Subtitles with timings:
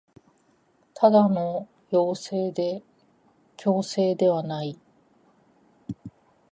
[0.95, 2.81] ただの要請で
[3.55, 4.79] 強制ではない